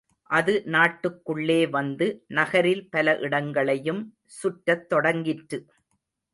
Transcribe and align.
அது 0.29 0.63
நாட்டுக்குள்ளே 0.65 1.69
வந்து, 1.69 2.07
நகரில் 2.27 2.89
பல 2.89 3.17
இடங்களையும் 3.19 4.01
சுற்றத் 4.41 4.87
தொடங்கிற்று. 4.93 5.59